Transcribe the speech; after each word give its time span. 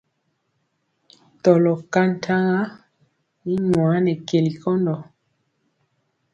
Tɔlɔ 1.43 1.71
ka 1.93 2.01
ntaŋa 2.11 2.59
i 3.51 3.53
nwaa 3.67 3.95
nɛ 4.05 4.13
keli 4.27 4.51
nkɔndɔ. 4.55 4.95